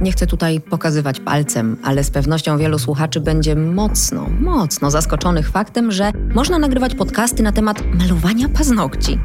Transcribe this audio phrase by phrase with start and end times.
[0.00, 5.92] Nie chcę tutaj pokazywać palcem, ale z pewnością wielu słuchaczy będzie mocno, mocno zaskoczonych faktem,
[5.92, 9.18] że można nagrywać podcasty na temat malowania paznokci.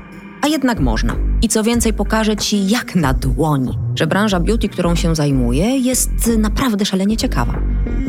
[0.51, 1.15] Jednak można.
[1.41, 6.09] I co więcej, pokażę Ci jak na dłoni, że branża beauty, którą się zajmuję, jest
[6.37, 7.59] naprawdę szalenie ciekawa.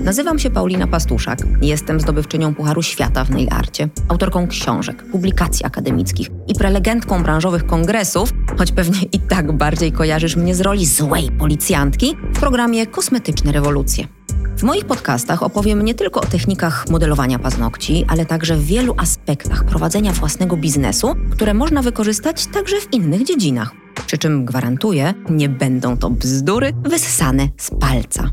[0.05, 1.39] Nazywam się Paulina Pastuszak.
[1.61, 8.33] Jestem zdobywczynią Pucharu Świata w nail arcie, autorką książek, publikacji akademickich i prelegentką branżowych kongresów,
[8.59, 14.22] choć pewnie i tak bardziej kojarzysz mnie z roli złej policjantki w programie Kosmetyczne Rewolucje.
[14.57, 19.65] W moich podcastach opowiem nie tylko o technikach modelowania paznokci, ale także w wielu aspektach
[19.65, 23.71] prowadzenia własnego biznesu, które można wykorzystać także w innych dziedzinach.
[24.07, 28.31] Przy czym gwarantuję, nie będą to bzdury wyssane z palca.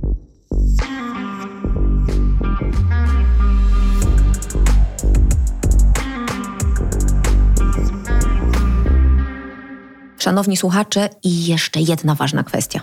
[10.17, 12.81] Szanowni słuchacze, i jeszcze jedna ważna kwestia.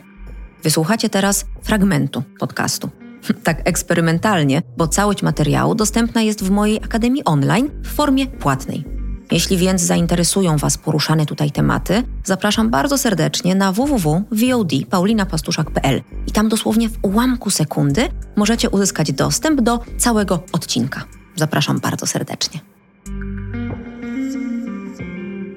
[0.63, 3.06] Wysłuchacie teraz fragmentu podcastu.
[3.45, 8.85] Tak eksperymentalnie, bo całość materiału dostępna jest w mojej Akademii Online w formie płatnej.
[9.31, 16.89] Jeśli więc zainteresują Was poruszane tutaj tematy, zapraszam bardzo serdecznie na www.vod.paulinapastuszak.pl i tam dosłownie
[16.89, 21.05] w ułamku sekundy możecie uzyskać dostęp do całego odcinka.
[21.37, 22.76] Zapraszam bardzo serdecznie.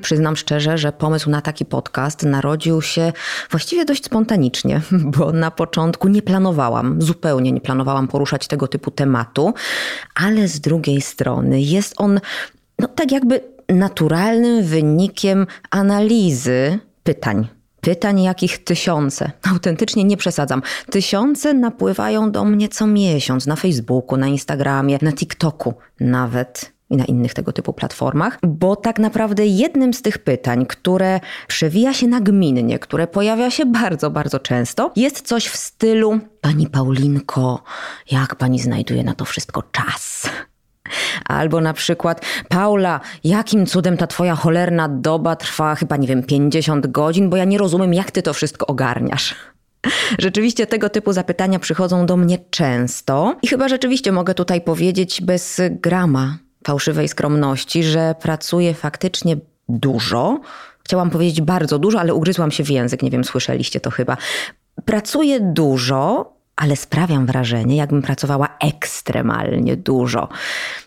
[0.10, 3.14] Przyznam szczerze, że pomysł na taki podcast narodził się
[3.52, 4.82] właściwie dość spontanicznie,
[5.18, 9.54] bo na początku nie planowałam, zupełnie nie planowałam poruszać tego typu tematu,
[10.16, 12.20] ale z drugiej strony jest on
[12.80, 17.48] no, tak jakby naturalnym wynikiem analizy pytań.
[17.82, 19.32] Pytań jakich tysiące.
[19.52, 20.62] Autentycznie nie przesadzam.
[20.92, 27.06] Tysiące napływają do mnie co miesiąc na Facebooku, na Instagramie, na TikToku nawet i na
[27.06, 32.80] innych tego typu platformach, bo tak naprawdę jednym z tych pytań, które przewija się nagminnie,
[32.80, 37.64] które pojawia się bardzo, bardzo często, jest coś w stylu: Pani Paulinko,
[38.12, 40.30] jak pani znajduje na to wszystko czas?
[41.26, 46.88] Albo na przykład, Paula, jakim cudem ta twoja cholerna doba trwa chyba, nie wiem, 50
[46.88, 49.36] godzin, bo ja nie rozumiem, jak ty to wszystko ogarniasz.
[50.20, 55.62] Rzeczywiście tego typu zapytania przychodzą do mnie często i chyba rzeczywiście mogę tutaj powiedzieć bez
[55.70, 56.38] grama
[56.70, 59.38] fałszywej skromności, że pracuję faktycznie
[59.70, 60.40] dużo.
[60.86, 64.18] Chciałam powiedzieć bardzo dużo, ale ugryzłam się w język, nie wiem, słyszeliście to chyba.
[64.86, 70.30] Pracuję dużo, ale sprawiam wrażenie, jakbym pracowała ekstremalnie dużo.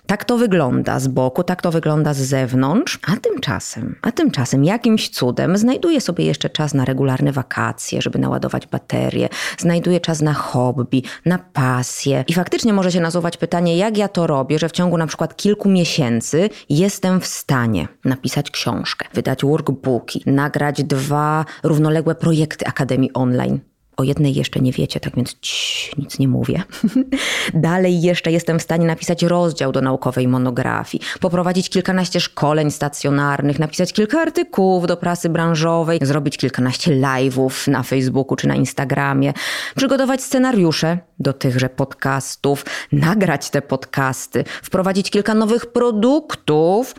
[0.06, 5.09] Tak to wygląda z boku, tak to wygląda z zewnątrz, a tymczasem, a tymczasem jakimś
[5.09, 9.28] cudem znajduję sobie jeszcze czas na regularne wakacje, żeby naładować baterie,
[9.59, 12.25] znajduję czas na hobby, na pasję.
[12.28, 15.37] I faktycznie może się nasuwać pytanie, jak ja to robię, że w ciągu na przykład
[15.37, 23.72] kilku miesięcy jestem w stanie napisać książkę, wydać workbooki, nagrać dwa równoległe projekty Akademii Online
[23.97, 26.63] o jednej jeszcze nie wiecie, tak więc cii, nic nie mówię.
[27.55, 33.93] Dalej jeszcze jestem w stanie napisać rozdział do naukowej monografii, poprowadzić kilkanaście szkoleń stacjonarnych, napisać
[33.93, 39.33] kilka artykułów do prasy branżowej, zrobić kilkanaście live'ów na Facebooku czy na Instagramie,
[39.77, 46.95] przygotować scenariusze do tychże podcastów, nagrać te podcasty, wprowadzić kilka nowych produktów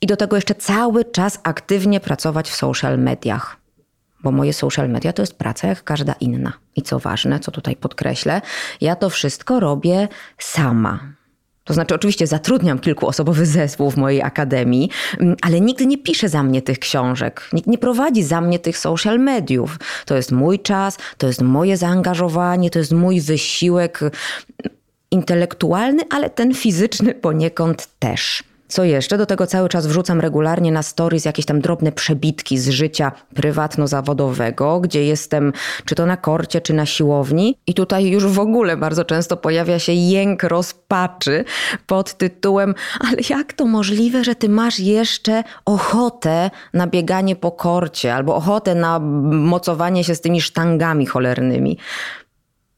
[0.00, 3.61] i do tego jeszcze cały czas aktywnie pracować w social mediach
[4.22, 6.52] bo moje social media to jest praca jak każda inna.
[6.76, 8.40] I co ważne, co tutaj podkreślę,
[8.80, 11.12] ja to wszystko robię sama.
[11.64, 14.90] To znaczy, oczywiście zatrudniam kilkuosobowy zespół w mojej akademii,
[15.20, 18.78] mm, ale nikt nie pisze za mnie tych książek, nikt nie prowadzi za mnie tych
[18.78, 19.78] social mediów.
[20.06, 24.00] To jest mój czas, to jest moje zaangażowanie, to jest mój wysiłek
[25.10, 28.44] intelektualny, ale ten fizyczny poniekąd też.
[28.72, 29.18] Co jeszcze?
[29.18, 34.80] Do tego cały czas wrzucam regularnie na stories jakieś tam drobne przebitki z życia prywatno-zawodowego,
[34.80, 35.52] gdzie jestem
[35.84, 37.58] czy to na korcie, czy na siłowni.
[37.66, 41.44] I tutaj już w ogóle bardzo często pojawia się jęk rozpaczy
[41.86, 48.14] pod tytułem ale jak to możliwe, że ty masz jeszcze ochotę na bieganie po korcie
[48.14, 51.78] albo ochotę na mocowanie się z tymi sztangami cholernymi?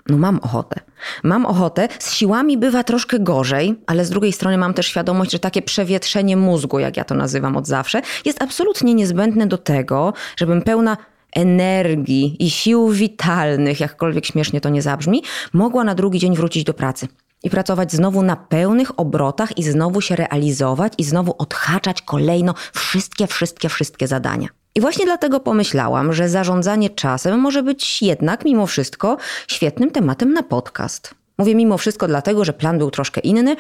[0.09, 0.81] No mam ochotę.
[1.23, 1.89] Mam ochotę.
[1.99, 6.37] Z siłami bywa troszkę gorzej, ale z drugiej strony mam też świadomość, że takie przewietrzenie
[6.37, 10.97] mózgu, jak ja to nazywam od zawsze, jest absolutnie niezbędne do tego, żebym pełna
[11.33, 15.23] energii i sił witalnych, jakkolwiek śmiesznie to nie zabrzmi,
[15.53, 17.09] mogła na drugi dzień wrócić do pracy
[17.43, 23.27] i pracować znowu na pełnych obrotach i znowu się realizować i znowu odhaczać kolejno wszystkie,
[23.27, 24.49] wszystkie, wszystkie zadania.
[24.77, 29.17] I właśnie dlatego pomyślałam, że zarządzanie czasem może być jednak mimo wszystko
[29.49, 31.15] świetnym tematem na podcast.
[31.39, 33.57] Mówię mimo wszystko dlatego, że plan był troszkę inny,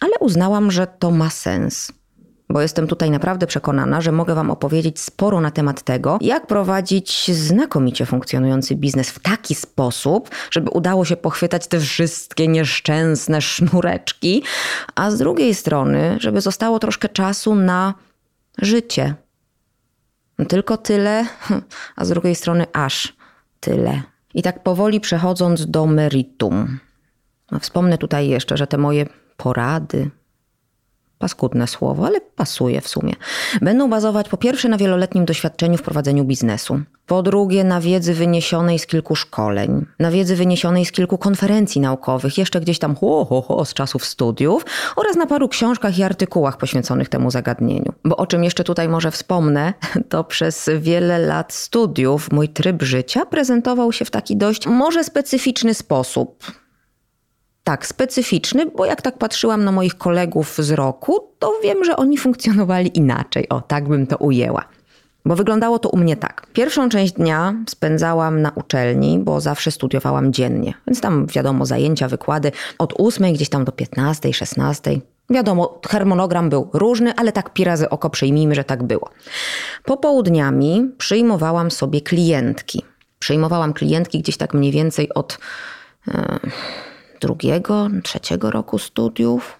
[0.00, 1.92] ale uznałam, że to ma sens.
[2.48, 7.30] bo jestem tutaj naprawdę przekonana, że mogę Wam opowiedzieć sporo na temat tego, jak prowadzić
[7.30, 14.42] znakomicie funkcjonujący biznes w taki sposób, żeby udało się pochwytać te wszystkie nieszczęsne sznureczki,
[14.94, 17.94] a z drugiej strony, żeby zostało troszkę czasu na
[18.58, 19.14] życie.
[20.48, 21.26] Tylko tyle,
[21.96, 23.16] a z drugiej strony aż
[23.60, 24.02] tyle.
[24.34, 26.78] I tak powoli przechodząc do meritum.
[27.50, 29.06] No, wspomnę tutaj jeszcze, że te moje
[29.36, 30.10] porady,
[31.22, 33.14] paskudne słowo, ale pasuje w sumie.
[33.60, 38.78] Będą bazować po pierwsze na wieloletnim doświadczeniu w prowadzeniu biznesu, po drugie na wiedzy wyniesionej
[38.78, 43.42] z kilku szkoleń, na wiedzy wyniesionej z kilku konferencji naukowych, jeszcze gdzieś tam ho, ho,
[43.42, 44.66] ho, z czasów studiów
[44.96, 47.92] oraz na paru książkach i artykułach poświęconych temu zagadnieniu.
[48.04, 49.74] Bo o czym jeszcze tutaj może wspomnę,
[50.10, 55.74] to przez wiele lat studiów mój tryb życia prezentował się w taki dość może specyficzny
[55.74, 56.61] sposób
[57.64, 62.18] tak specyficzny, bo jak tak patrzyłam na moich kolegów z roku, to wiem, że oni
[62.18, 63.48] funkcjonowali inaczej.
[63.48, 64.64] O, tak bym to ujęła.
[65.24, 66.46] Bo wyglądało to u mnie tak.
[66.52, 70.74] Pierwszą część dnia spędzałam na uczelni, bo zawsze studiowałam dziennie.
[70.86, 75.00] Więc tam wiadomo, zajęcia, wykłady od 8 gdzieś tam do 15, 16.
[75.30, 79.10] Wiadomo, harmonogram był różny, ale tak pi razy oko przyjmijmy, że tak było.
[79.84, 82.82] Popołudniami przyjmowałam sobie klientki.
[83.18, 85.38] Przyjmowałam klientki gdzieś tak mniej więcej od.
[86.06, 86.14] Yy,
[87.22, 89.58] drugiego, trzeciego roku studiów.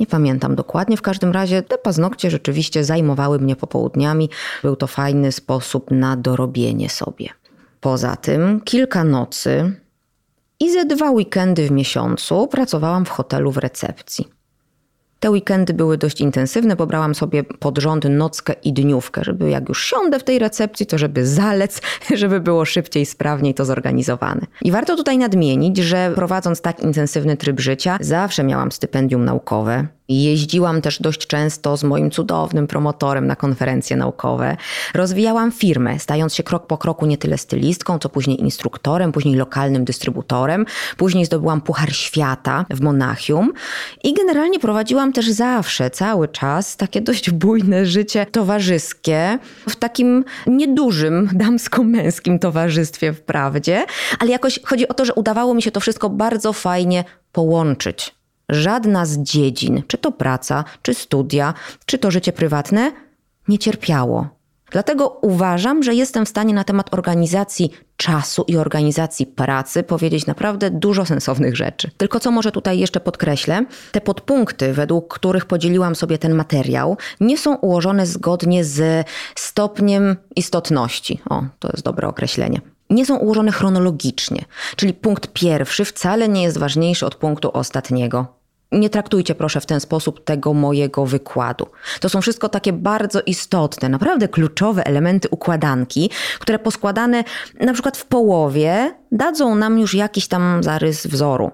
[0.00, 4.30] Nie pamiętam dokładnie, w każdym razie te paznokcie rzeczywiście zajmowały mnie popołudniami.
[4.62, 7.28] Był to fajny sposób na dorobienie sobie.
[7.80, 9.80] Poza tym kilka nocy
[10.60, 14.33] i ze dwa weekendy w miesiącu pracowałam w hotelu w recepcji.
[15.24, 19.68] Te weekendy były dość intensywne, bo brałam sobie pod rząd nockę i dniówkę, żeby jak
[19.68, 21.80] już siądę w tej recepcji, to żeby zalec,
[22.14, 24.46] żeby było szybciej, sprawniej to zorganizowane.
[24.62, 29.86] I warto tutaj nadmienić, że prowadząc tak intensywny tryb życia, zawsze miałam stypendium naukowe.
[30.08, 34.56] Jeździłam też dość często z moim cudownym promotorem na konferencje naukowe.
[34.94, 39.84] Rozwijałam firmę, stając się krok po kroku nie tyle stylistką, co później instruktorem, później lokalnym
[39.84, 40.66] dystrybutorem.
[40.96, 43.52] Później zdobyłam Puchar Świata w Monachium
[44.02, 51.30] i generalnie prowadziłam też zawsze, cały czas takie dość bujne życie towarzyskie w takim niedużym
[51.32, 53.84] damsko-męskim towarzystwie wprawdzie,
[54.18, 58.23] ale jakoś chodzi o to, że udawało mi się to wszystko bardzo fajnie połączyć.
[58.48, 61.54] Żadna z dziedzin, czy to praca, czy studia,
[61.86, 62.92] czy to życie prywatne,
[63.48, 64.28] nie cierpiało.
[64.70, 70.70] Dlatego uważam, że jestem w stanie na temat organizacji czasu i organizacji pracy powiedzieć naprawdę
[70.70, 71.90] dużo sensownych rzeczy.
[71.96, 77.38] Tylko co może tutaj jeszcze podkreślę, te podpunkty, według których podzieliłam sobie ten materiał, nie
[77.38, 81.20] są ułożone zgodnie z stopniem istotności.
[81.30, 82.60] O, to jest dobre określenie
[82.90, 84.44] nie są ułożone chronologicznie,
[84.76, 88.33] czyli punkt pierwszy wcale nie jest ważniejszy od punktu ostatniego.
[88.74, 91.66] Nie traktujcie proszę w ten sposób tego mojego wykładu.
[92.00, 97.24] To są wszystko takie bardzo istotne, naprawdę kluczowe elementy układanki, które poskładane
[97.60, 101.50] na przykład w połowie dadzą nam już jakiś tam zarys wzoru.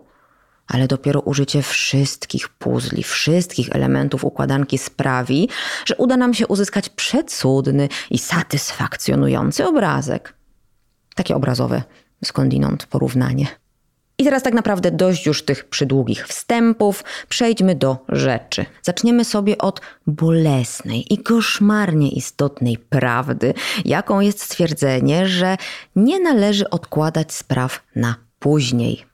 [0.68, 5.48] Ale dopiero użycie wszystkich puzli, wszystkich elementów układanki sprawi,
[5.84, 10.34] że uda nam się uzyskać przecudny i satysfakcjonujący obrazek.
[11.14, 11.82] Takie obrazowe
[12.24, 13.59] skądinąd porównanie.
[14.20, 18.64] I teraz tak naprawdę dość już tych przydługich wstępów, przejdźmy do rzeczy.
[18.82, 25.56] Zaczniemy sobie od bolesnej i koszmarnie istotnej prawdy, jaką jest stwierdzenie, że
[25.96, 29.09] nie należy odkładać spraw na później.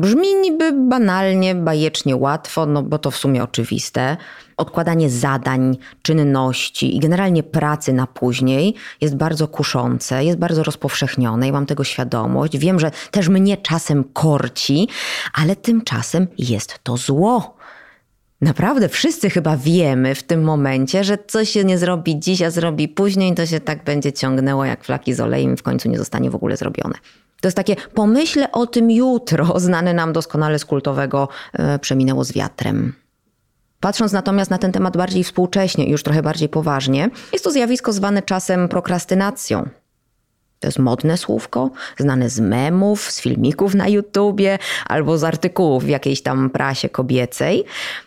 [0.00, 4.16] Brzmi niby banalnie, bajecznie łatwo, no bo to w sumie oczywiste.
[4.56, 11.52] Odkładanie zadań, czynności i generalnie pracy na później jest bardzo kuszące, jest bardzo rozpowszechnione i
[11.52, 12.58] mam tego świadomość.
[12.58, 14.88] Wiem, że też mnie czasem korci,
[15.32, 17.56] ale tymczasem jest to zło.
[18.40, 22.88] Naprawdę wszyscy chyba wiemy w tym momencie, że coś się nie zrobi dziś, a zrobi
[22.88, 26.34] później, to się tak będzie ciągnęło jak flaki z olejem w końcu nie zostanie w
[26.34, 26.94] ogóle zrobione.
[27.40, 32.32] To jest takie pomyślę o tym jutro, znane nam doskonale z kultowego e, Przeminęło z
[32.32, 32.94] wiatrem.
[33.80, 38.22] Patrząc natomiast na ten temat bardziej współcześnie już trochę bardziej poważnie, jest to zjawisko zwane
[38.22, 39.68] czasem prokrastynacją.
[40.60, 45.88] To jest modne słówko, znane z memów, z filmików na YouTubie albo z artykułów w
[45.88, 47.64] jakiejś tam prasie kobiecej.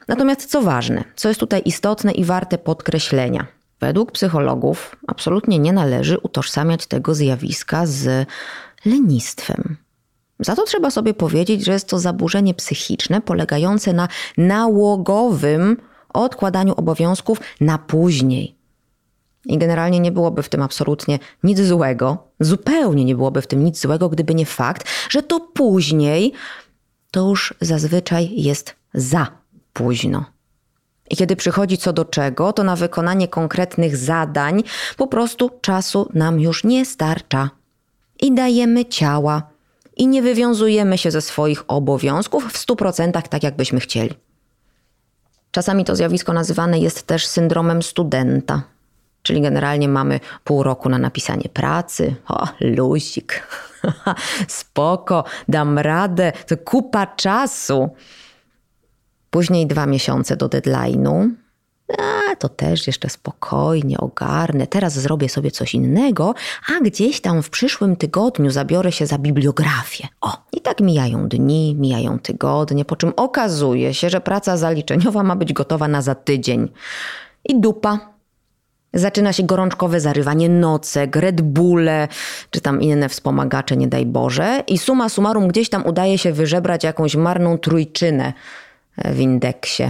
[0.08, 3.61] Natomiast co ważne, co jest tutaj istotne i warte podkreślenia.
[3.82, 8.28] Według psychologów absolutnie nie należy utożsamiać tego zjawiska z
[8.86, 9.78] lenistwem.
[10.40, 14.08] Za to trzeba sobie powiedzieć, że jest to zaburzenie psychiczne polegające na
[14.38, 15.78] nałogowym
[16.14, 18.56] odkładaniu obowiązków na później.
[19.46, 23.82] I generalnie nie byłoby w tym absolutnie nic złego, zupełnie nie byłoby w tym nic
[23.82, 26.34] złego, gdyby nie fakt, że to później
[27.12, 29.28] to już zazwyczaj jest za
[29.74, 30.26] późno.
[31.12, 34.63] I kiedy przychodzi co do czego, to na wykonanie konkretnych zadań
[34.98, 37.50] po prostu czasu nam już nie starcza.
[38.22, 39.44] I dajemy ciała.
[39.98, 44.15] I nie wywiązujemy się ze swoich obowiązków w 100% tak, jakbyśmy chcieli.
[45.51, 48.62] Czasami to zjawisko nazywane jest też syndromem studenta.
[49.24, 52.15] Czyli generalnie mamy pół roku na napisanie pracy.
[52.27, 53.48] O, luzik.
[54.48, 57.89] Spoko, dam radę, to kupa czasu.
[59.32, 61.30] Później dwa miesiące do deadline'u.
[61.98, 64.68] A, to też jeszcze spokojnie ogarnę.
[64.68, 66.34] Teraz zrobię sobie coś innego,
[66.68, 70.08] a gdzieś tam w przyszłym tygodniu zabiorę się za bibliografię.
[70.22, 75.36] O, i tak mijają dni, mijają tygodnie, po czym okazuje się, że praca zaliczeniowa ma
[75.36, 76.70] być gotowa na za tydzień.
[77.46, 78.00] I dupa.
[78.94, 82.08] Zaczyna się gorączkowe zarywanie nocek, Red Bulle,
[82.50, 84.64] czy tam inne wspomagacze, nie daj Boże.
[84.68, 88.34] I suma summarum gdzieś tam udaje się wyżebrać jakąś marną trójczynę
[88.98, 89.84] w indeksie.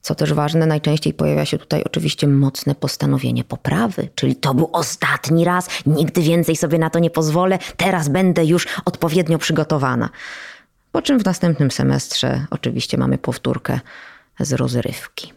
[0.00, 5.44] Co też ważne, najczęściej pojawia się tutaj oczywiście mocne postanowienie poprawy, czyli to był ostatni
[5.44, 10.08] raz, nigdy więcej sobie na to nie pozwolę, teraz będę już odpowiednio przygotowana.
[10.92, 13.80] Po czym w następnym semestrze oczywiście mamy powtórkę
[14.40, 15.32] z rozrywki.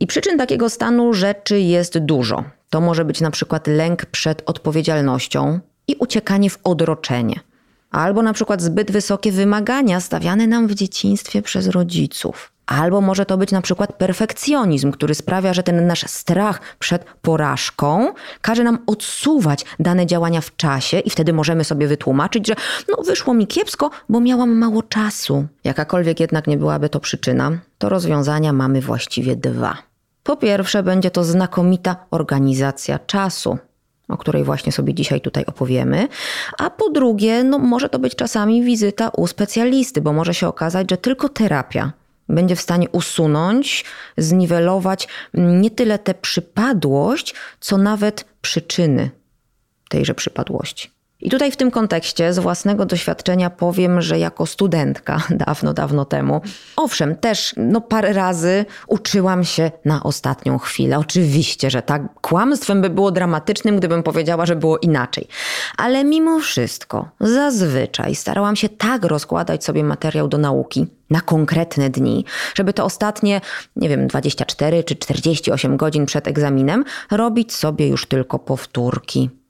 [0.00, 2.44] I przyczyn takiego stanu rzeczy jest dużo.
[2.70, 7.40] To może być na przykład lęk przed odpowiedzialnością i uciekanie w odroczenie.
[7.92, 12.52] Albo na przykład zbyt wysokie wymagania stawiane nam w dzieciństwie przez rodziców.
[12.66, 18.12] Albo może to być na przykład perfekcjonizm, który sprawia, że ten nasz strach przed porażką
[18.40, 22.54] każe nam odsuwać dane działania w czasie i wtedy możemy sobie wytłumaczyć, że
[22.88, 25.46] no wyszło mi kiepsko, bo miałam mało czasu.
[25.64, 29.76] Jakakolwiek jednak nie byłaby to przyczyna, to rozwiązania mamy właściwie dwa.
[30.22, 33.58] Po pierwsze, będzie to znakomita organizacja czasu,
[34.12, 36.08] o której właśnie sobie dzisiaj tutaj opowiemy.
[36.58, 40.90] A po drugie, no może to być czasami wizyta u specjalisty, bo może się okazać,
[40.90, 41.92] że tylko terapia
[42.28, 43.84] będzie w stanie usunąć,
[44.16, 49.10] zniwelować nie tyle tę przypadłość, co nawet przyczyny
[49.88, 50.91] tejże przypadłości.
[51.22, 56.40] I tutaj w tym kontekście z własnego doświadczenia powiem, że jako studentka dawno, dawno temu,
[56.76, 60.98] owszem, też no parę razy uczyłam się na ostatnią chwilę.
[60.98, 62.02] Oczywiście, że tak.
[62.20, 65.28] Kłamstwem by było dramatycznym, gdybym powiedziała, że było inaczej.
[65.76, 72.24] Ale mimo wszystko, zazwyczaj starałam się tak rozkładać sobie materiał do nauki, na konkretne dni,
[72.54, 73.40] żeby te ostatnie,
[73.76, 79.41] nie wiem, 24 czy 48 godzin przed egzaminem robić sobie już tylko powtórki.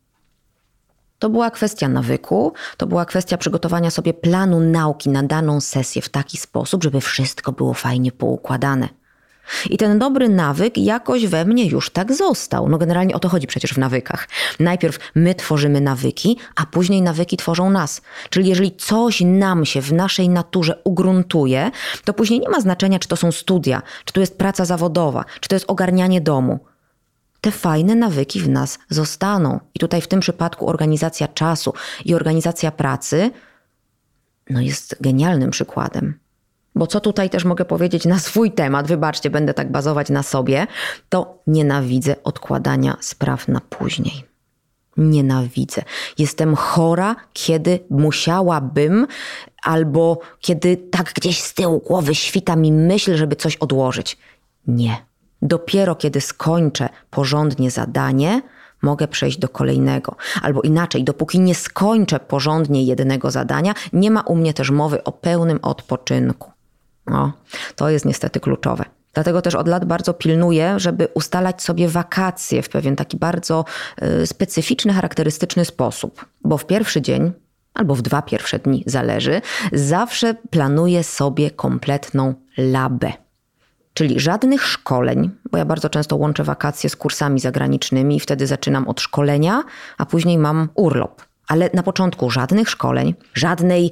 [1.22, 6.08] To była kwestia nawyku, to była kwestia przygotowania sobie planu nauki na daną sesję w
[6.08, 8.88] taki sposób, żeby wszystko było fajnie poukładane.
[9.70, 12.68] I ten dobry nawyk jakoś we mnie już tak został.
[12.68, 14.28] No generalnie o to chodzi przecież w nawykach.
[14.60, 18.02] Najpierw my tworzymy nawyki, a później nawyki tworzą nas.
[18.30, 21.70] Czyli jeżeli coś nam się w naszej naturze ugruntuje,
[22.04, 25.48] to później nie ma znaczenia, czy to są studia, czy to jest praca zawodowa, czy
[25.48, 26.71] to jest ogarnianie domu
[27.42, 29.60] te fajne nawyki w nas zostaną.
[29.74, 33.30] I tutaj w tym przypadku organizacja czasu i organizacja pracy
[34.50, 36.18] no jest genialnym przykładem.
[36.74, 40.66] Bo co tutaj też mogę powiedzieć na swój temat, wybaczcie, będę tak bazować na sobie,
[41.08, 44.24] to nienawidzę odkładania spraw na później.
[44.96, 45.82] Nienawidzę.
[46.18, 49.06] Jestem chora, kiedy musiałabym,
[49.62, 54.18] albo kiedy tak gdzieś z tyłu głowy świta mi myśl, żeby coś odłożyć.
[54.66, 55.11] Nie.
[55.42, 58.42] Dopiero kiedy skończę porządnie zadanie,
[58.82, 60.16] mogę przejść do kolejnego.
[60.42, 65.12] Albo inaczej, dopóki nie skończę porządnie jednego zadania, nie ma u mnie też mowy o
[65.12, 66.50] pełnym odpoczynku.
[67.06, 67.32] No,
[67.76, 68.84] to jest niestety kluczowe.
[69.14, 73.64] Dlatego też od lat bardzo pilnuję, żeby ustalać sobie wakacje w pewien taki bardzo
[74.22, 76.26] y, specyficzny, charakterystyczny sposób.
[76.44, 77.32] Bo w pierwszy dzień,
[77.74, 79.40] albo w dwa pierwsze dni, zależy,
[79.72, 83.12] zawsze planuję sobie kompletną labę.
[83.94, 88.88] Czyli żadnych szkoleń, bo ja bardzo często łączę wakacje z kursami zagranicznymi i wtedy zaczynam
[88.88, 89.62] od szkolenia,
[89.98, 91.22] a później mam urlop.
[91.48, 93.90] Ale na początku żadnych szkoleń, żadnej,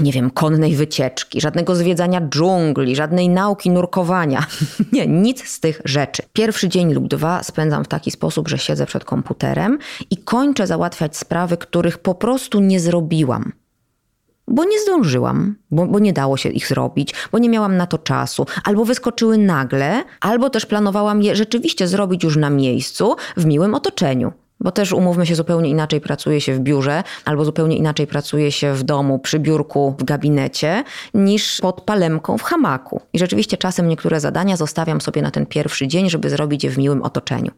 [0.00, 4.46] nie wiem, konnej wycieczki, żadnego zwiedzania dżungli, żadnej nauki nurkowania.
[4.92, 6.22] Nie, nic z tych rzeczy.
[6.32, 9.78] Pierwszy dzień lub dwa spędzam w taki sposób, że siedzę przed komputerem
[10.10, 13.52] i kończę załatwiać sprawy, których po prostu nie zrobiłam
[14.50, 17.98] bo nie zdążyłam, bo, bo, nie dało się ich zrobić, bo nie miałam na to
[17.98, 23.74] czasu, albo wyskoczyły nagle, albo też planowałam je rzeczywiście zrobić już na miejscu, w miłym
[23.74, 24.32] otoczeniu.
[24.60, 28.74] Bo też umówmy się, zupełnie inaczej pracuje się w biurze, albo zupełnie inaczej pracuje się
[28.74, 33.00] w domu, przy biurku, w gabinecie, niż pod palemką w hamaku.
[33.12, 36.78] I rzeczywiście czasem niektóre zadania zostawiam sobie na ten pierwszy dzień, żeby zrobić je w
[36.78, 37.50] miłym otoczeniu.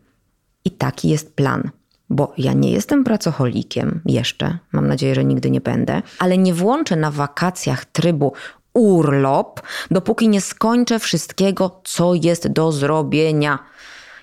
[0.64, 1.70] I taki jest plan
[2.10, 6.96] bo ja nie jestem pracocholikiem jeszcze, mam nadzieję, że nigdy nie będę, ale nie włączę
[6.96, 8.32] na wakacjach trybu
[8.74, 13.58] urlop, dopóki nie skończę wszystkiego, co jest do zrobienia.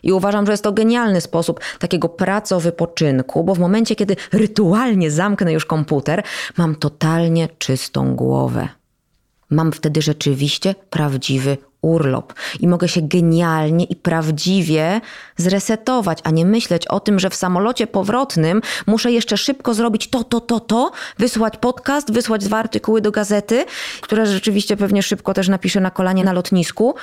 [0.03, 5.53] I uważam, że jest to genialny sposób takiego pracowypoczynku, bo w momencie, kiedy rytualnie zamknę
[5.53, 6.23] już komputer,
[6.57, 8.67] mam totalnie czystą głowę.
[9.49, 15.01] Mam wtedy rzeczywiście prawdziwy urlop i mogę się genialnie i prawdziwie
[15.37, 20.23] zresetować, a nie myśleć o tym, że w samolocie powrotnym muszę jeszcze szybko zrobić to,
[20.23, 23.65] to, to, to, wysłać podcast, wysłać dwa artykuły do gazety,
[24.01, 26.95] które rzeczywiście pewnie szybko też napiszę na kolanie na lotnisku.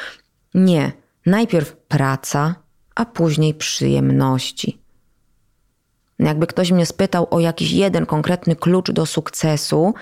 [0.54, 0.92] Nie.
[1.26, 2.54] Najpierw praca,
[2.94, 4.78] a później przyjemności.
[6.18, 9.94] Jakby ktoś mnie spytał o jakiś jeden konkretny klucz do sukcesu,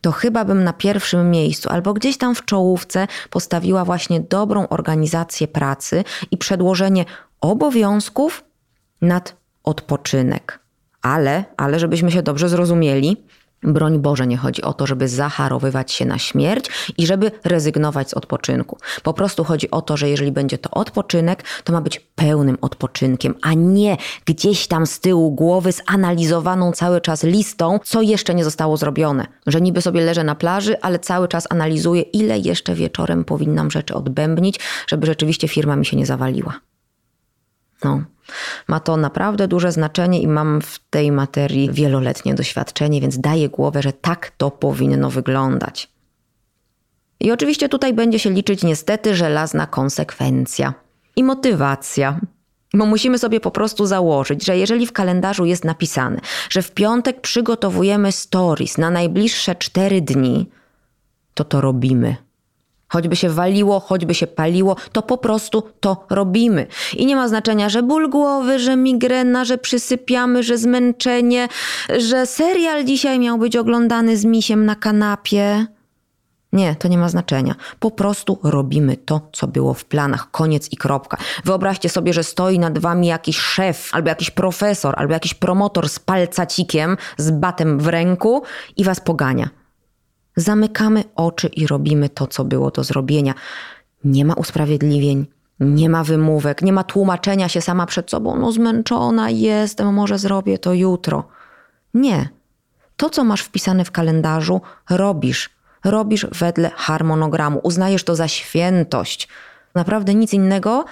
[0.00, 5.48] to chyba bym na pierwszym miejscu albo gdzieś tam w czołówce postawiła właśnie dobrą organizację
[5.48, 7.04] pracy i przedłożenie
[7.40, 8.44] obowiązków
[9.00, 10.58] nad odpoczynek.
[11.02, 13.16] Ale, ale żebyśmy się dobrze zrozumieli,
[13.62, 18.14] Broń Boże, nie chodzi o to, żeby zaharowywać się na śmierć i żeby rezygnować z
[18.14, 18.78] odpoczynku.
[19.02, 23.34] Po prostu chodzi o to, że jeżeli będzie to odpoczynek, to ma być pełnym odpoczynkiem,
[23.42, 28.76] a nie gdzieś tam z tyłu głowy zanalizowaną cały czas listą, co jeszcze nie zostało
[28.76, 29.26] zrobione.
[29.46, 33.94] Że niby sobie leżę na plaży, ale cały czas analizuję, ile jeszcze wieczorem powinnam rzeczy
[33.94, 36.67] odbębnić, żeby rzeczywiście firma mi się nie zawaliła.
[37.84, 38.02] No.
[38.68, 43.82] Ma to naprawdę duże znaczenie i mam w tej materii wieloletnie doświadczenie, więc daję głowę,
[43.82, 45.88] że tak to powinno wyglądać.
[47.20, 50.74] I oczywiście tutaj będzie się liczyć niestety żelazna konsekwencja
[51.16, 52.20] i motywacja.
[52.74, 56.20] Bo musimy sobie po prostu założyć, że jeżeli w kalendarzu jest napisane,
[56.50, 60.50] że w piątek przygotowujemy stories na najbliższe cztery dni,
[61.34, 62.16] to to robimy.
[62.88, 66.66] Choćby się waliło, choćby się paliło, to po prostu to robimy.
[66.96, 71.48] I nie ma znaczenia, że ból głowy, że migrena, że przysypiamy, że zmęczenie,
[71.98, 75.66] że serial dzisiaj miał być oglądany z misiem na kanapie.
[76.52, 77.54] Nie, to nie ma znaczenia.
[77.80, 80.30] Po prostu robimy to, co było w planach.
[80.30, 81.16] Koniec i kropka.
[81.44, 85.98] Wyobraźcie sobie, że stoi nad wami jakiś szef, albo jakiś profesor, albo jakiś promotor z
[85.98, 88.42] palcacikiem, z batem w ręku
[88.76, 89.57] i was pogania
[90.40, 93.34] zamykamy oczy i robimy to, co było do zrobienia.
[94.04, 95.26] Nie ma usprawiedliwień,
[95.60, 98.38] nie ma wymówek, nie ma tłumaczenia się sama przed sobą.
[98.38, 101.24] No, zmęczona jestem, może zrobię to jutro.
[101.94, 102.28] Nie.
[102.96, 104.60] To, co masz wpisane w kalendarzu,
[104.90, 105.50] robisz.
[105.84, 107.60] Robisz wedle harmonogramu.
[107.62, 109.28] Uznajesz to za świętość.
[109.74, 110.84] Naprawdę nic innego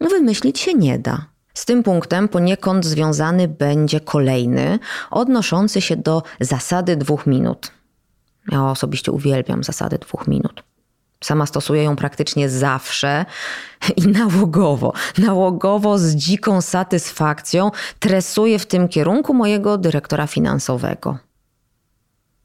[0.00, 1.26] wymyślić się nie da.
[1.54, 4.78] Z tym punktem poniekąd związany będzie kolejny,
[5.10, 7.70] odnoszący się do zasady dwóch minut.
[8.52, 10.62] Ja osobiście uwielbiam zasadę dwóch minut.
[11.20, 13.24] Sama stosuję ją praktycznie zawsze
[13.96, 21.18] i nałogowo, nałogowo z dziką satysfakcją tresuję w tym kierunku mojego dyrektora finansowego.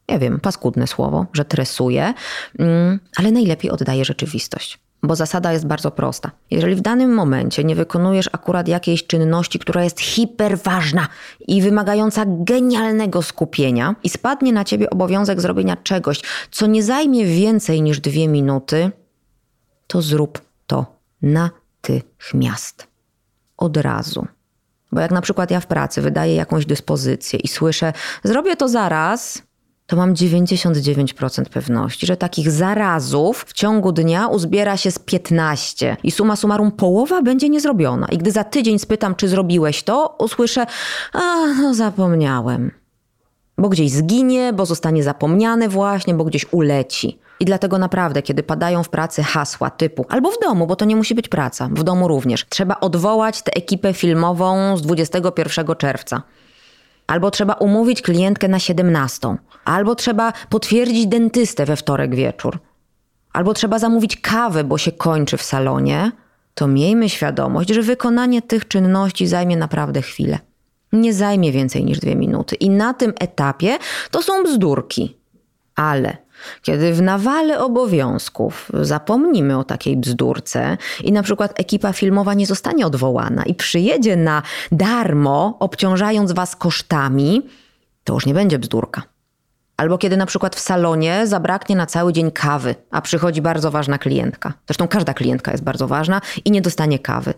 [0.08, 2.14] Ja wiem, paskudne słowo, że tresuję,
[2.60, 4.80] mm, ale najlepiej oddaje rzeczywistość.
[5.04, 6.32] Bo zasada jest bardzo prosta.
[6.52, 11.08] Jeżeli w danym momencie nie wykonujesz akurat jakiejś czynności, która jest hiperważna
[11.48, 17.82] i wymagająca genialnego skupienia, i spadnie na ciebie obowiązek zrobienia czegoś, co nie zajmie więcej
[17.82, 18.92] niż dwie minuty,
[19.88, 20.86] to zrób to
[21.22, 22.88] natychmiast.
[23.58, 24.28] Od razu.
[24.92, 29.42] Bo jak na przykład ja w pracy wydaję jakąś dyspozycję i słyszę, zrobię to zaraz,
[29.89, 36.12] to mam 99% pewności, że takich zarazów w ciągu dnia uzbiera się z 15 i
[36.12, 38.08] suma summarum połowa będzie niezrobiona.
[38.08, 40.65] I gdy za tydzień spytam, czy zrobiłeś to, usłyszę,
[41.13, 42.71] a no zapomniałem.
[43.58, 47.19] Bo gdzieś zginie, bo zostanie zapomniane właśnie, bo gdzieś uleci.
[47.39, 50.95] I dlatego naprawdę, kiedy padają w pracy hasła typu, albo w domu, bo to nie
[50.95, 56.21] musi być praca, w domu również, trzeba odwołać tę ekipę filmową z 21 czerwca
[57.10, 62.60] albo trzeba umówić klientkę na 17, albo trzeba potwierdzić dentystę we wtorek wieczór,
[63.34, 66.12] albo trzeba zamówić kawę, bo się kończy w salonie,
[66.54, 70.39] to miejmy świadomość, że wykonanie tych czynności zajmie naprawdę chwilę.
[70.93, 72.56] Nie zajmie więcej niż dwie minuty.
[72.56, 73.78] I na tym etapie
[74.12, 75.17] to są bzdurki.
[75.76, 76.17] Ale
[76.62, 82.86] kiedy w nawale obowiązków zapomnimy o takiej bzdurce i na przykład ekipa filmowa nie zostanie
[82.86, 87.41] odwołana i przyjedzie na darmo, obciążając was kosztami,
[88.04, 89.02] to już nie będzie bzdurka.
[89.78, 93.97] Albo kiedy na przykład w salonie zabraknie na cały dzień kawy, a przychodzi bardzo ważna
[93.97, 94.54] klientka.
[94.67, 97.34] Zresztą każda klientka jest bardzo ważna i nie dostanie kawy.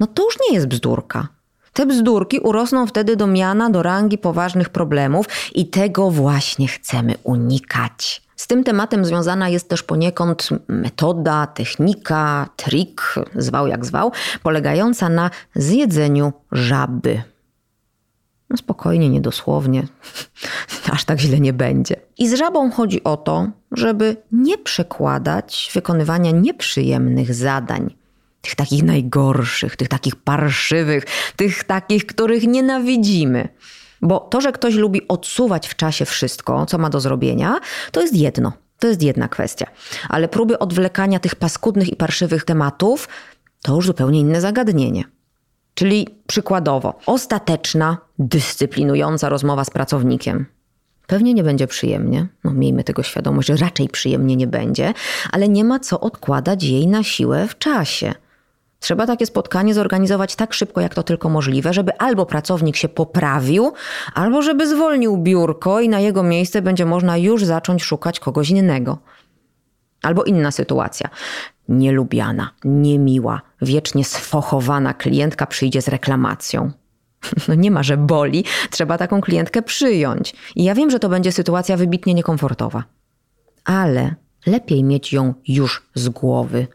[0.00, 1.28] No to już nie jest bzdurka.
[1.72, 8.22] Te bzdurki urosną wtedy do miana, do rangi poważnych problemów i tego właśnie chcemy unikać.
[8.36, 15.30] Z tym tematem związana jest też poniekąd metoda, technika, trik, zwał jak zwał, polegająca na
[15.54, 17.22] zjedzeniu żaby.
[18.50, 19.86] No spokojnie, niedosłownie,
[20.92, 21.96] aż tak źle nie będzie.
[22.18, 28.01] I z żabą chodzi o to, żeby nie przekładać wykonywania nieprzyjemnych zadań.
[28.42, 31.04] Tych takich najgorszych, tych takich parszywych,
[31.36, 33.48] tych takich, których nienawidzimy.
[34.02, 37.60] Bo to, że ktoś lubi odsuwać w czasie wszystko, co ma do zrobienia,
[37.92, 38.52] to jest jedno.
[38.78, 39.66] To jest jedna kwestia.
[40.08, 43.08] Ale próby odwlekania tych paskudnych i parszywych tematów
[43.62, 45.04] to już zupełnie inne zagadnienie.
[45.74, 50.46] Czyli przykładowo, ostateczna, dyscyplinująca rozmowa z pracownikiem.
[51.06, 54.94] Pewnie nie będzie przyjemnie, no miejmy tego świadomość, że raczej przyjemnie nie będzie,
[55.32, 58.14] ale nie ma co odkładać jej na siłę w czasie.
[58.82, 63.72] Trzeba takie spotkanie zorganizować tak szybko, jak to tylko możliwe, żeby albo pracownik się poprawił,
[64.14, 68.98] albo żeby zwolnił biurko i na jego miejsce będzie można już zacząć szukać kogoś innego.
[70.02, 71.08] Albo inna sytuacja.
[71.68, 76.70] Nielubiana, niemiła, wiecznie sfochowana klientka przyjdzie z reklamacją.
[77.48, 80.34] No nie ma, że boli, trzeba taką klientkę przyjąć.
[80.56, 82.84] I ja wiem, że to będzie sytuacja wybitnie niekomfortowa.
[83.64, 84.14] Ale
[84.46, 86.66] lepiej mieć ją już z głowy,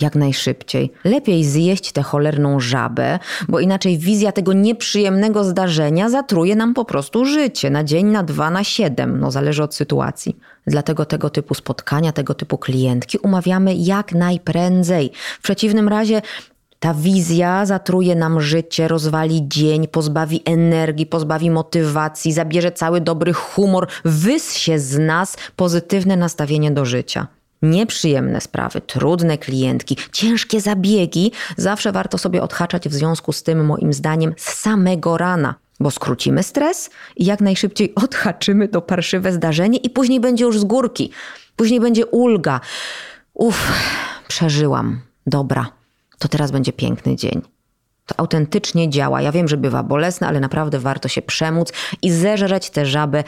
[0.00, 0.92] jak najszybciej.
[1.04, 7.24] Lepiej zjeść tę cholerną żabę, bo inaczej wizja tego nieprzyjemnego zdarzenia zatruje nam po prostu
[7.24, 9.20] życie na dzień, na dwa, na siedem.
[9.20, 10.36] No zależy od sytuacji.
[10.66, 15.12] Dlatego tego typu spotkania, tego typu klientki umawiamy jak najprędzej.
[15.38, 16.22] W przeciwnym razie
[16.80, 23.88] ta wizja zatruje nam życie, rozwali dzień, pozbawi energii, pozbawi motywacji, zabierze cały dobry humor,
[24.04, 27.26] wyssie z nas pozytywne nastawienie do życia
[27.70, 33.92] nieprzyjemne sprawy, trudne klientki, ciężkie zabiegi, zawsze warto sobie odhaczać w związku z tym, moim
[33.92, 35.54] zdaniem, z samego rana.
[35.80, 40.64] Bo skrócimy stres i jak najszybciej odhaczymy to parszywe zdarzenie, i później będzie już z
[40.64, 41.10] górki.
[41.56, 42.60] Później będzie ulga.
[43.34, 43.72] Uff,
[44.28, 45.00] przeżyłam.
[45.26, 45.66] Dobra,
[46.18, 47.42] to teraz będzie piękny dzień.
[48.06, 49.22] To autentycznie działa.
[49.22, 51.72] Ja wiem, że bywa bolesne, ale naprawdę warto się przemóc
[52.02, 53.24] i zeżreć tę żabę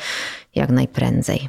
[0.55, 1.49] jak najprędzej.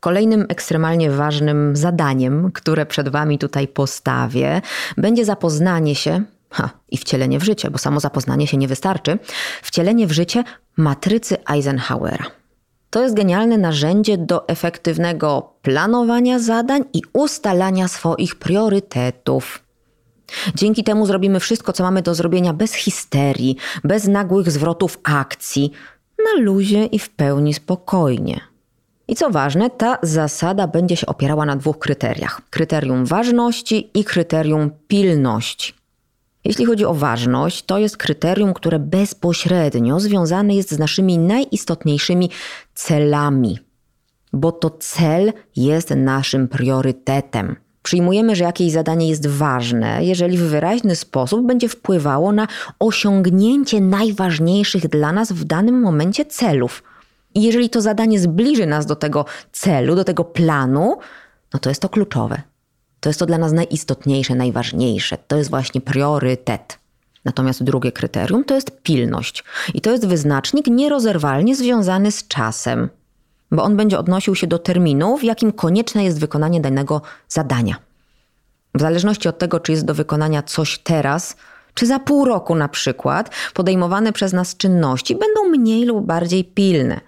[0.00, 4.62] Kolejnym ekstremalnie ważnym zadaniem, które przed Wami tutaj postawię,
[4.96, 9.18] będzie zapoznanie się, ha, i wcielenie w życie, bo samo zapoznanie się nie wystarczy,
[9.62, 10.44] wcielenie w życie
[10.76, 12.24] matrycy Eisenhowera.
[12.90, 19.62] To jest genialne narzędzie do efektywnego planowania zadań i ustalania swoich priorytetów.
[20.54, 25.72] Dzięki temu zrobimy wszystko, co mamy do zrobienia bez histerii, bez nagłych zwrotów akcji,
[26.18, 28.40] na luzie i w pełni spokojnie.
[29.08, 34.70] I co ważne, ta zasada będzie się opierała na dwóch kryteriach: kryterium ważności i kryterium
[34.88, 35.74] pilności.
[36.44, 42.30] Jeśli chodzi o ważność, to jest kryterium, które bezpośrednio związane jest z naszymi najistotniejszymi
[42.74, 43.58] celami,
[44.32, 47.56] bo to cel jest naszym priorytetem.
[47.82, 52.46] Przyjmujemy, że jakieś zadanie jest ważne, jeżeli w wyraźny sposób będzie wpływało na
[52.78, 56.82] osiągnięcie najważniejszych dla nas w danym momencie celów.
[57.38, 60.98] Jeżeli to zadanie zbliży nas do tego celu, do tego planu,
[61.54, 62.42] no to jest to kluczowe.
[63.00, 65.18] To jest to dla nas najistotniejsze, najważniejsze.
[65.28, 66.78] To jest właśnie priorytet.
[67.24, 69.44] Natomiast drugie kryterium to jest pilność.
[69.74, 72.88] I to jest wyznacznik nierozerwalnie związany z czasem,
[73.50, 77.76] bo on będzie odnosił się do terminu, w jakim konieczne jest wykonanie danego zadania.
[78.74, 81.36] W zależności od tego, czy jest do wykonania coś teraz,
[81.74, 87.00] czy za pół roku na przykład, podejmowane przez nas czynności będą mniej lub bardziej pilne.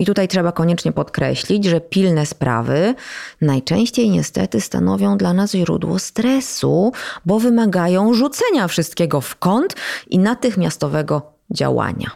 [0.00, 2.94] I tutaj trzeba koniecznie podkreślić, że pilne sprawy
[3.40, 6.92] najczęściej niestety stanowią dla nas źródło stresu,
[7.26, 9.74] bo wymagają rzucenia wszystkiego w kąt
[10.10, 12.10] i natychmiastowego działania.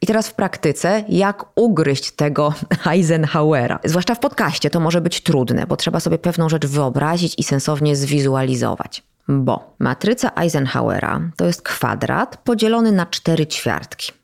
[0.00, 2.54] I teraz w praktyce, jak ugryźć tego
[2.92, 3.78] Eisenhowera?
[3.84, 7.96] Zwłaszcza w podcaście to może być trudne, bo trzeba sobie pewną rzecz wyobrazić i sensownie
[7.96, 9.02] zwizualizować.
[9.28, 14.19] Bo matryca Eisenhowera to jest kwadrat podzielony na cztery ćwiartki.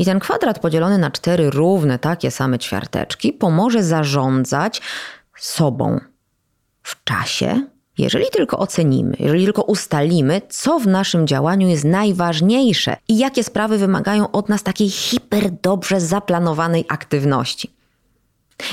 [0.00, 4.82] I ten kwadrat podzielony na cztery równe, takie same ćwiarteczki pomoże zarządzać
[5.38, 6.00] sobą
[6.82, 7.62] w czasie,
[7.98, 13.78] jeżeli tylko ocenimy, jeżeli tylko ustalimy, co w naszym działaniu jest najważniejsze i jakie sprawy
[13.78, 17.70] wymagają od nas takiej hiper dobrze zaplanowanej aktywności.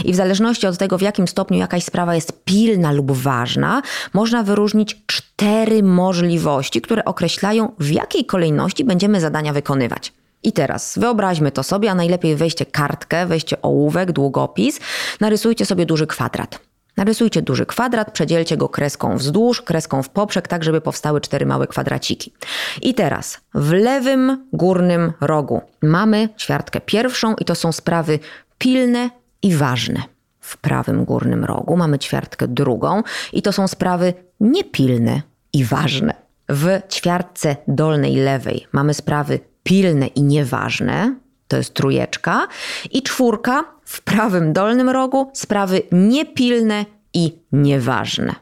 [0.06, 3.82] I w zależności od tego, w jakim stopniu jakaś sprawa jest pilna lub ważna,
[4.14, 10.17] można wyróżnić cztery możliwości, które określają, w jakiej kolejności będziemy zadania wykonywać.
[10.44, 14.80] I teraz wyobraźmy to sobie, a najlepiej weźcie kartkę, weźcie ołówek, długopis,
[15.20, 16.60] narysujcie sobie duży kwadrat.
[16.98, 21.68] Narysujcie duży kwadrat, przedzielcie go kreską wzdłuż, kreską w poprzek, tak żeby powstały cztery małe
[21.68, 22.34] kwadraciki.
[22.82, 28.20] I teraz w lewym górnym rogu mamy ćwiartkę pierwszą i to są sprawy
[28.58, 29.10] pilne
[29.42, 30.04] i ważne.
[30.40, 35.22] W prawym górnym rogu mamy ćwiartkę drugą i to są sprawy niepilne
[35.54, 36.14] i ważne.
[36.50, 41.16] W ćwiartce dolnej lewej mamy sprawy pilne i nieważne,
[41.48, 42.48] to jest trójeczka.
[42.92, 48.36] I czwórka w prawym dolnym rogu sprawy niepilne i nieważne.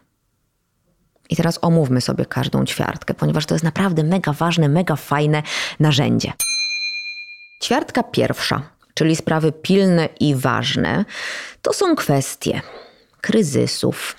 [1.29, 5.43] I teraz omówmy sobie każdą ćwiartkę, ponieważ to jest naprawdę mega ważne, mega fajne
[5.79, 6.33] narzędzie.
[7.63, 8.61] Ćwiartka pierwsza,
[8.93, 11.05] czyli sprawy pilne i ważne,
[11.61, 12.61] to są kwestie
[13.21, 14.15] kryzysów,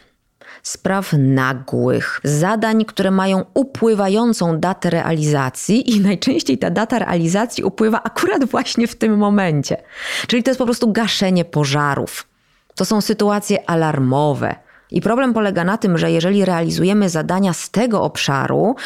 [0.67, 8.45] spraw nagłych, zadań, które mają upływającą datę realizacji i najczęściej ta data realizacji upływa akurat
[8.45, 9.77] właśnie w tym momencie.
[10.27, 12.27] Czyli to jest po prostu gaszenie pożarów.
[12.75, 14.55] To są sytuacje alarmowe.
[14.91, 18.77] I problem polega na tym, że jeżeli realizujemy zadania z tego obszaru,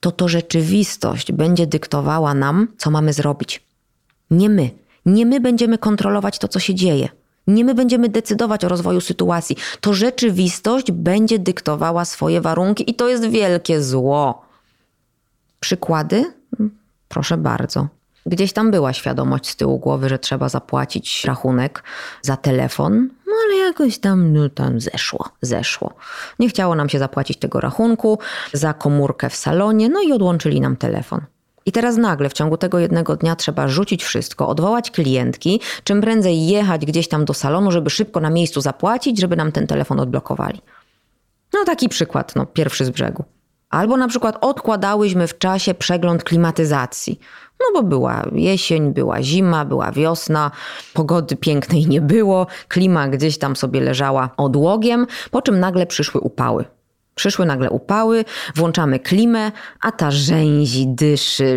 [0.00, 3.64] to to rzeczywistość będzie dyktowała nam, co mamy zrobić.
[4.30, 4.70] Nie my.
[5.06, 7.08] Nie my będziemy kontrolować to, co się dzieje.
[7.46, 9.56] Nie my będziemy decydować o rozwoju sytuacji.
[9.80, 14.42] To rzeczywistość będzie dyktowała swoje warunki i to jest wielkie zło.
[15.60, 16.32] Przykłady?
[17.08, 17.88] Proszę bardzo.
[18.26, 21.84] Gdzieś tam była świadomość z tyłu głowy, że trzeba zapłacić rachunek
[22.22, 25.94] za telefon, no ale jakoś tam, no tam zeszło, zeszło.
[26.38, 28.18] Nie chciało nam się zapłacić tego rachunku
[28.52, 31.20] za komórkę w salonie, no i odłączyli nam telefon.
[31.66, 36.46] I teraz nagle w ciągu tego jednego dnia trzeba rzucić wszystko, odwołać klientki, czym prędzej
[36.46, 40.60] jechać gdzieś tam do salonu, żeby szybko na miejscu zapłacić, żeby nam ten telefon odblokowali.
[41.52, 43.24] No taki przykład, no pierwszy z brzegu.
[43.70, 47.20] Albo na przykład odkładałyśmy w czasie przegląd klimatyzacji.
[47.60, 50.50] No bo była jesień, była zima, była wiosna,
[50.94, 56.64] pogody pięknej nie było, klima gdzieś tam sobie leżała odłogiem, po czym nagle przyszły upały.
[57.14, 61.56] Przyszły nagle upały, włączamy klimę, a ta rzęzi, dyszy,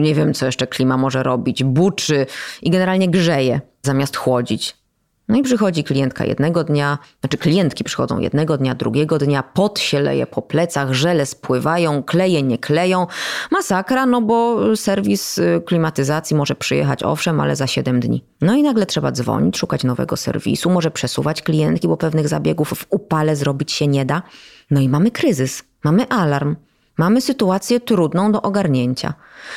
[0.00, 2.26] nie wiem co jeszcze klima może robić, buczy
[2.62, 4.81] i generalnie grzeje zamiast chłodzić.
[5.28, 10.00] No i przychodzi klientka jednego dnia, znaczy klientki przychodzą jednego dnia, drugiego dnia, pot się
[10.00, 13.06] leje po plecach, żele spływają, kleje nie kleją.
[13.50, 18.24] Masakra, no bo serwis y, klimatyzacji może przyjechać owszem, ale za 7 dni.
[18.40, 22.86] No i nagle trzeba dzwonić, szukać nowego serwisu, może przesuwać klientki, bo pewnych zabiegów w
[22.90, 24.22] upale zrobić się nie da.
[24.70, 26.56] No i mamy kryzys, mamy alarm.
[26.98, 29.14] Mamy sytuację trudną do ogarnięcia.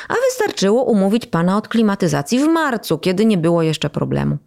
[0.08, 4.38] A wystarczyło umówić pana od klimatyzacji w marcu, kiedy nie było jeszcze problemu.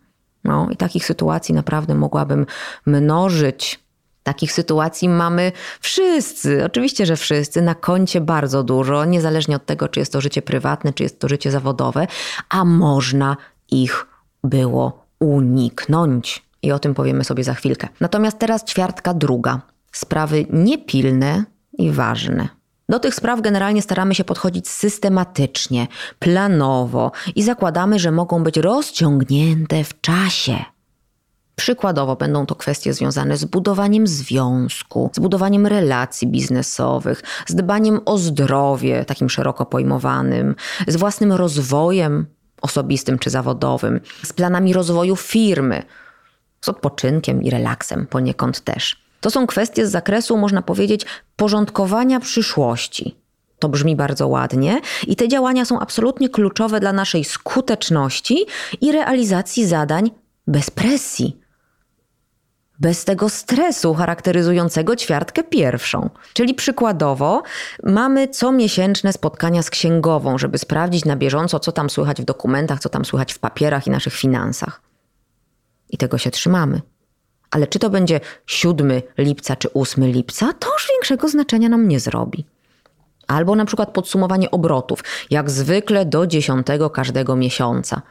[0.44, 2.46] No i takich sytuacji naprawdę mogłabym
[2.86, 3.80] mnożyć.
[4.24, 10.00] Takich sytuacji mamy wszyscy, oczywiście, że wszyscy, na koncie bardzo dużo, niezależnie od tego, czy
[10.00, 12.08] jest to życie prywatne, czy jest to życie zawodowe,
[12.50, 13.38] a można
[13.72, 14.06] ich
[14.44, 16.50] było uniknąć.
[16.62, 17.88] I o tym powiemy sobie za chwilkę.
[18.00, 19.62] Natomiast teraz ćwiartka druga.
[19.92, 22.59] Sprawy niepilne i ważne.
[22.90, 25.88] Do tych spraw generalnie staramy się podchodzić systematycznie,
[26.20, 30.58] planowo i zakładamy, że mogą być rozciągnięte w czasie.
[31.56, 38.18] Przykładowo będą to kwestie związane z budowaniem związku, z budowaniem relacji biznesowych, z dbaniem o
[38.18, 40.56] zdrowie, takim szeroko pojmowanym,
[40.88, 42.26] z własnym rozwojem
[42.62, 45.84] osobistym czy zawodowym, z planami rozwoju firmy,
[46.62, 49.09] z odpoczynkiem i relaksem poniekąd też.
[49.22, 51.06] To są kwestie z zakresu, można powiedzieć,
[51.36, 53.16] porządkowania przyszłości.
[53.60, 58.46] To brzmi bardzo ładnie i te działania są absolutnie kluczowe dla naszej skuteczności
[58.82, 60.12] i realizacji zadań
[60.48, 61.40] bez presji.
[62.80, 66.10] Bez tego stresu charakteryzującego ćwiartkę pierwszą.
[66.34, 67.44] Czyli przykładowo,
[67.84, 72.90] mamy comiesięczne spotkania z księgową, żeby sprawdzić na bieżąco, co tam słychać w dokumentach, co
[72.90, 74.82] tam słychać w papierach i naszych finansach.
[75.90, 76.82] I tego się trzymamy.
[77.52, 82.00] Ale czy to będzie 7 lipca czy 8 lipca, to już większego znaczenia nam nie
[82.00, 82.46] zrobi.
[83.28, 88.02] Albo na przykład podsumowanie obrotów, jak zwykle do 10 każdego miesiąca.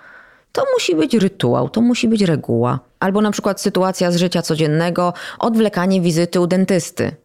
[0.53, 2.81] To musi być rytuał, to musi być reguła.
[3.01, 7.17] Albo na przykład sytuacja z życia codziennego, odwlekanie wizyty u dentysty.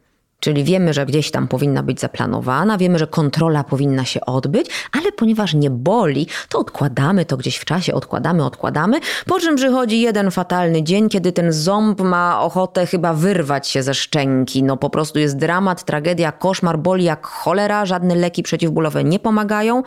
[0.44, 5.12] Czyli wiemy, że gdzieś tam powinna być zaplanowana, wiemy, że kontrola powinna się odbyć, ale
[5.12, 9.00] ponieważ nie boli, to odkładamy to gdzieś w czasie, odkładamy, odkładamy.
[9.26, 13.94] Po czym przychodzi jeden fatalny dzień, kiedy ten ząb ma ochotę chyba wyrwać się ze
[13.94, 14.64] szczęki.
[14.64, 19.84] No po prostu jest dramat, tragedia, koszmar, boli jak cholera, żadne leki przeciwbólowe nie pomagają.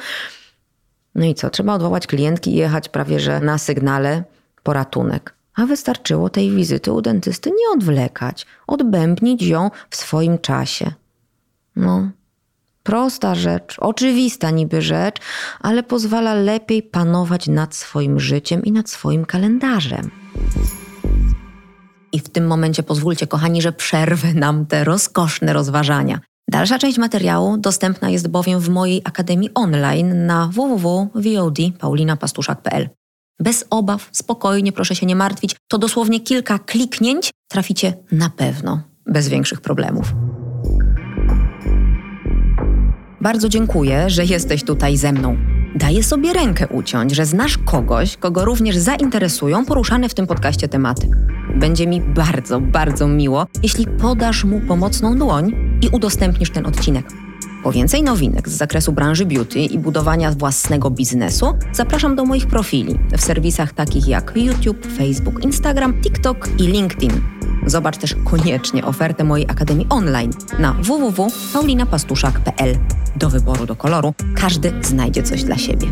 [1.15, 1.51] No i co?
[1.51, 4.23] Trzeba odwołać klientki i jechać prawie że na sygnale
[4.63, 10.93] po ratunek a wystarczyło tej wizyty u dentysty nie odwlekać, odbębnić ją w swoim czasie.
[11.77, 12.11] No,
[12.83, 15.17] prosta rzecz, oczywista niby rzecz,
[15.61, 20.11] ale pozwala lepiej panować nad swoim życiem i nad swoim kalendarzem.
[22.13, 26.21] I w tym momencie pozwólcie, kochani, że przerwę nam te rozkoszne rozważania.
[26.51, 32.89] Dalsza część materiału dostępna jest bowiem w mojej akademii online na www.vod.paulinapastuszak.pl.
[33.41, 35.57] Bez obaw, spokojnie, proszę się nie martwić.
[35.69, 40.15] To dosłownie kilka kliknięć traficie na pewno, bez większych problemów.
[43.21, 45.37] Bardzo dziękuję, że jesteś tutaj ze mną.
[45.75, 51.09] daję sobie rękę uciąć, że znasz kogoś, kogo również zainteresują poruszane w tym podcaście tematy.
[51.57, 57.07] Będzie mi bardzo, bardzo miło, jeśli podasz mu pomocną dłoń i udostępnisz ten odcinek.
[57.67, 62.99] Po więcej nowinek z zakresu branży beauty i budowania własnego biznesu zapraszam do moich profili
[63.19, 67.11] w serwisach takich jak YouTube, Facebook, Instagram, TikTok i LinkedIn.
[67.67, 72.79] Zobacz też koniecznie ofertę mojej Akademii Online na www.paulinapastuszak.pl.
[73.17, 75.87] Do wyboru, do koloru, każdy znajdzie coś dla siebie.